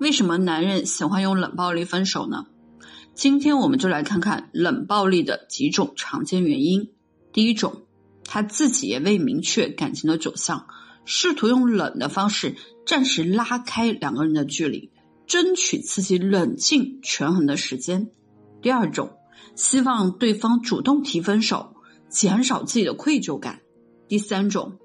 [0.00, 2.46] 为什么男人喜欢用冷暴力分手呢？
[3.14, 6.90] 今天我们就来看看冷暴力的几种常见原因。
[7.34, 7.82] 第一种，
[8.24, 10.68] 他自己也未明确感情的走向，
[11.04, 14.90] 试图用冷的方式暂时拉开两个人的距离，
[15.26, 18.10] 争取自己冷静权衡的时间。
[18.62, 19.10] 第二种，
[19.54, 21.74] 希望对方主动提分手，
[22.08, 23.60] 减少自己的愧疚感。
[24.08, 24.78] 第三种，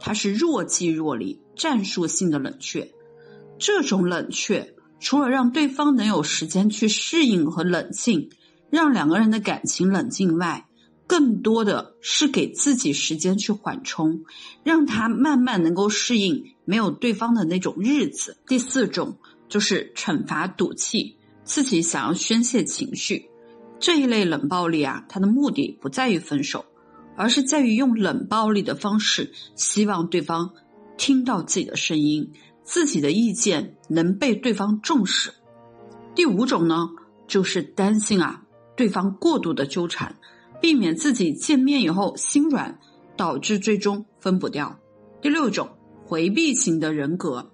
[0.00, 2.90] 他是若即若离，战术性的冷却。
[3.64, 8.28] 这种冷却，除了让对方能有时间去适应和冷静，
[8.70, 10.66] 让两个人的感情冷静外，
[11.06, 14.24] 更多的是给自己时间去缓冲，
[14.64, 18.36] 让他慢慢能够适应没有对方的那种日子。
[18.48, 19.16] 第四种
[19.48, 23.30] 就是惩罚赌气，自己想要宣泄情绪。
[23.78, 26.64] 这一类冷暴力啊，它的目的不在于分手，
[27.16, 30.50] 而是在于用冷暴力的方式，希望对方
[30.96, 32.32] 听到自己的声音。
[32.64, 35.32] 自己的意见能被对方重视。
[36.14, 36.88] 第五种呢，
[37.26, 38.42] 就是担心啊
[38.76, 40.16] 对方过度的纠缠，
[40.60, 42.78] 避免自己见面以后心软，
[43.16, 44.78] 导致最终分不掉。
[45.20, 45.70] 第六种，
[46.04, 47.50] 回避型的人格，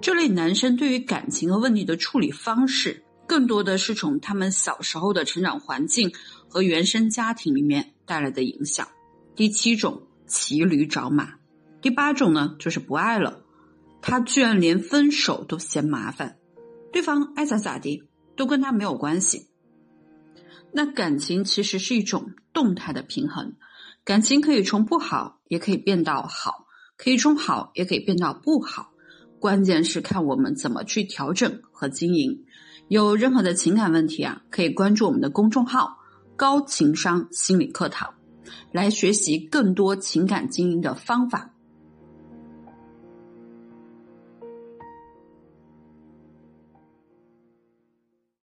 [0.00, 6.12] 这类男生对于感情和问题的处理方式，更多的是从他们小时候的成长环境
[6.48, 8.86] 和原生家庭里面带来的影响。
[9.34, 11.34] 第七种，骑驴找马。
[11.80, 13.42] 第八种呢，就是不爱了。
[14.00, 16.38] 他居然连分手都嫌麻烦，
[16.92, 18.04] 对方爱咋咋地
[18.36, 19.48] 都跟他没有关系。
[20.72, 23.54] 那感情其实是一种动态的平衡，
[24.04, 28.92] 感情可以从不好也可以变到好，可以从好也可以变到不好，
[29.40, 32.44] 关键是看我们怎么去调整和经营。
[32.88, 35.98] 有任何的情感问题啊，可以关注我们的公众号
[36.36, 38.14] “高情商心理课堂”，
[38.72, 41.54] 来学习更多情感经营的方法。